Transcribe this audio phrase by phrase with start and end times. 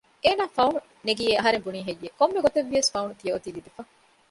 [0.23, 3.81] އޭނާ ފައުނު ނެގިއޭ އަހަރެން ބުނީހެއްޔެވެ؟ ކޮންމެ ގޮތެއްވިޔަސް ފައުނު ތިޔައޮތީ ލިބިފަ